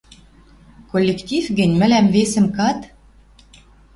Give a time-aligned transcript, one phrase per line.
[0.91, 2.79] Коллектив гӹнь, мӹлӓм весӹм кад?